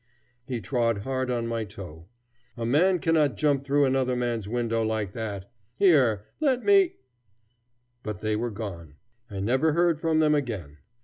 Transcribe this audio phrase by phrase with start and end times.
[0.47, 2.07] He trod hard on my toe.
[2.57, 5.51] "A man cannot jump through another man's window like that.
[5.75, 6.95] Here, let me"
[8.03, 8.95] But they were gone.
[9.29, 10.79] I never heard from them again.